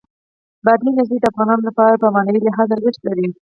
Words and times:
بادي 0.65 0.83
انرژي 0.89 1.17
د 1.19 1.25
افغانانو 1.31 1.67
لپاره 1.69 1.93
په 2.01 2.07
معنوي 2.15 2.41
لحاظ 2.47 2.67
ارزښت 2.71 3.01
لري. 3.07 3.27